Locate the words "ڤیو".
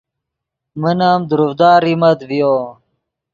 2.29-2.55